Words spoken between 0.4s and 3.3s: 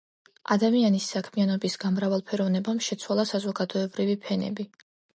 ადამიანის საქმიანობის გამრავალფეროვნებამ შეცვალა